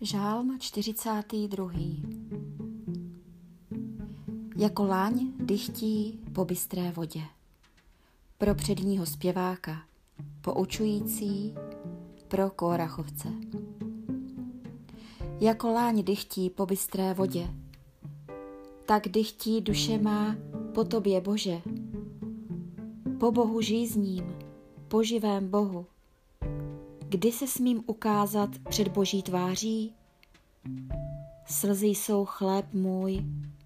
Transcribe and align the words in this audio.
Žálm 0.00 0.58
42. 0.58 1.70
Jako 4.56 4.84
láň 4.84 5.32
dychtí 5.36 6.20
po 6.32 6.44
bystré 6.44 6.90
vodě. 6.90 7.20
Pro 8.38 8.54
předního 8.54 9.06
zpěváka, 9.06 9.82
poučující, 10.40 11.54
pro 12.28 12.50
kórachovce. 12.50 13.28
Jako 15.40 15.72
láň 15.72 16.04
dychtí 16.04 16.50
po 16.50 16.66
bystré 16.66 17.14
vodě, 17.14 17.54
tak 18.86 19.08
dychtí 19.08 19.60
duše 19.60 19.98
má 19.98 20.36
po 20.74 20.84
tobě, 20.84 21.20
Bože. 21.20 21.62
Po 23.20 23.32
Bohu 23.32 23.60
žízním, 23.60 24.36
po 24.88 25.02
živém 25.02 25.48
Bohu 25.48 25.86
Kdy 27.10 27.32
se 27.32 27.46
smím 27.46 27.84
ukázat 27.86 28.50
před 28.68 28.88
boží 28.88 29.22
tváří? 29.22 29.94
Slzy 31.46 31.86
jsou 31.86 32.24
chléb 32.24 32.66
můj 32.72 33.24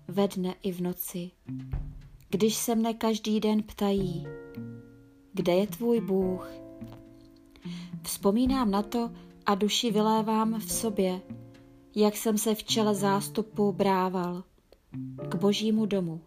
ve 0.09 0.28
dne 0.28 0.55
i 0.62 0.73
v 0.73 0.80
noci. 0.80 1.30
Když 2.28 2.56
se 2.56 2.74
mne 2.74 2.95
každý 2.95 3.41
den 3.41 3.62
ptají, 3.62 4.27
kde 5.32 5.52
je 5.52 5.66
tvůj 5.66 6.01
Bůh? 6.01 6.51
Vzpomínám 8.02 8.70
na 8.70 8.82
to 8.82 9.10
a 9.46 9.54
duši 9.54 9.90
vylévám 9.90 10.60
v 10.60 10.73
sobě, 10.73 11.20
jak 11.96 12.16
jsem 12.16 12.38
se 12.38 12.54
v 12.54 12.65
čele 12.65 12.95
zástupu 12.95 13.73
brával 13.73 14.45
k 15.29 15.34
božímu 15.34 15.87
domu. 15.87 16.20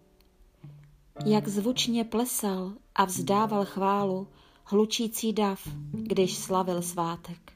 Jak 1.25 1.47
zvučně 1.47 2.03
plesal 2.03 2.73
a 2.95 3.05
vzdával 3.05 3.65
chválu 3.65 4.27
hlučící 4.67 5.33
dav, 5.33 5.67
když 5.91 6.37
slavil 6.37 6.81
svátek. 6.81 7.53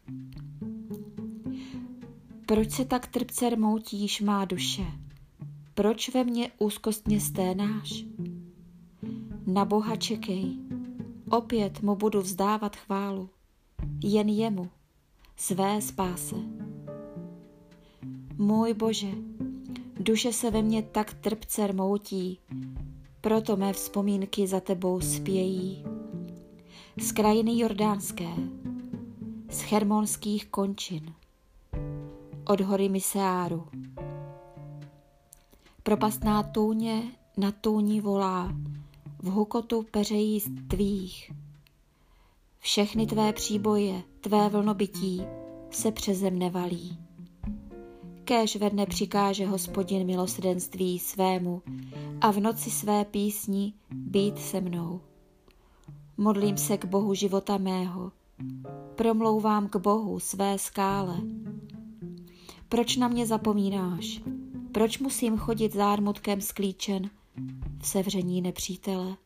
Proč 2.45 2.71
se 2.71 2.85
tak 2.85 3.07
trpce 3.07 3.49
rmoutíš, 3.49 4.21
má 4.21 4.45
duše? 4.45 4.85
Proč 5.73 6.09
ve 6.09 6.23
mně 6.23 6.51
úzkostně 6.57 7.19
sténáš? 7.19 8.05
Na 9.47 9.66
Boha 9.66 9.95
čekej, 9.95 10.57
opět 11.29 11.81
mu 11.81 11.95
budu 11.95 12.21
vzdávat 12.21 12.75
chválu, 12.75 13.29
jen 14.03 14.29
jemu, 14.29 14.69
své 15.38 15.81
spáse. 15.81 16.35
Můj 18.38 18.73
Bože, 18.73 19.11
duše 19.99 20.33
se 20.33 20.51
ve 20.51 20.61
mně 20.61 20.83
tak 20.83 21.13
trpce 21.13 21.67
rmoutí, 21.67 22.39
proto 23.21 23.57
mé 23.57 23.73
vzpomínky 23.73 24.47
za 24.47 24.59
tebou 24.59 25.01
spějí 25.01 25.85
z 27.02 27.11
krajiny 27.11 27.59
jordánské, 27.59 28.30
z 29.50 29.61
hermonských 29.61 30.45
končin, 30.47 31.14
od 32.45 32.61
hory 32.61 32.89
Miseáru. 32.89 33.67
Propastná 35.83 36.44
tůně 36.44 37.03
na 37.38 37.52
tůni 37.52 38.02
volá, 38.02 38.53
v 39.19 39.30
hukotu 39.30 39.86
peřejí 39.91 40.41
tvých. 40.67 41.31
Všechny 42.59 43.06
tvé 43.06 43.34
příboje, 43.34 44.03
tvé 44.22 44.50
vlnobytí 44.50 45.22
se 45.72 45.91
přeze 45.91 46.31
mne 46.31 46.50
valí. 46.50 46.97
Kéž 48.23 48.56
ve 48.56 48.69
dne 48.69 48.86
přikáže 48.86 49.47
hospodin 49.47 50.08
milosrdenství 50.08 51.00
svému 51.00 51.61
a 52.22 52.31
v 52.31 52.39
noci 52.39 52.72
své 52.72 53.06
písni 53.06 53.73
být 53.91 54.39
se 54.39 54.61
mnou. 54.61 55.02
Modlím 56.20 56.58
se 56.58 56.78
k 56.78 56.86
Bohu 56.86 57.14
života 57.14 57.58
mého. 57.58 58.12
Promlouvám 58.95 59.70
k 59.70 59.75
Bohu 59.75 60.20
své 60.20 60.58
skále. 60.58 61.22
Proč 62.70 62.95
na 62.95 63.08
mě 63.08 63.25
zapomínáš? 63.25 64.22
Proč 64.72 65.00
musím 65.00 65.38
chodit 65.38 65.74
zármutkem 65.74 66.41
sklíčen 66.41 67.09
v 67.81 67.88
sevření 67.88 68.41
nepřítele? 68.41 69.18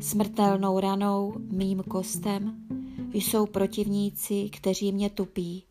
Smrtelnou 0.00 0.80
ranou 0.80 1.34
mým 1.38 1.82
kostem 1.82 2.56
jsou 3.12 3.46
protivníci, 3.46 4.50
kteří 4.52 4.92
mě 4.92 5.10
tupí, 5.10 5.64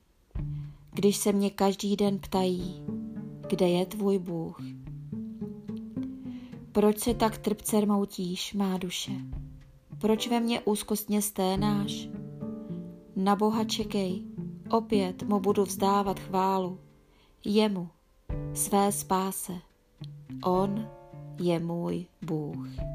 když 0.93 1.17
se 1.17 1.31
mě 1.31 1.49
každý 1.49 1.95
den 1.95 2.19
ptají, 2.19 2.81
kde 3.49 3.69
je 3.69 3.85
tvůj 3.85 4.19
Bůh. 4.19 4.61
Proč 6.71 6.99
se 6.99 7.13
tak 7.13 7.37
trpce 7.37 7.81
rmoutíš, 7.81 8.53
má 8.53 8.77
duše? 8.77 9.11
Proč 10.01 10.27
ve 10.27 10.39
mně 10.39 10.61
úzkostně 10.61 11.21
sténáš? 11.21 12.09
Na 13.15 13.35
Boha 13.35 13.63
čekej, 13.63 14.23
opět 14.69 15.23
mu 15.23 15.39
budu 15.39 15.63
vzdávat 15.63 16.19
chválu. 16.19 16.79
Jemu, 17.45 17.89
své 18.53 18.91
spáse. 18.91 19.53
On 20.43 20.87
je 21.39 21.59
můj 21.59 22.05
Bůh. 22.21 22.94